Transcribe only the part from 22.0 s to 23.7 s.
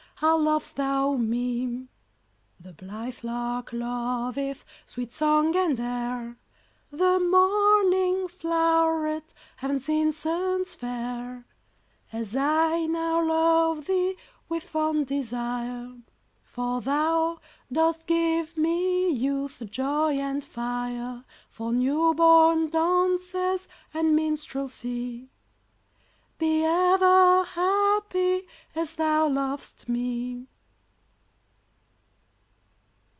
born dances